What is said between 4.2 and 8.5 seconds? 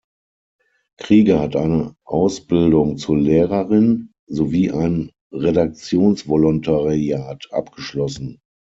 sowie ein Redaktionsvolontariat abgeschlossen.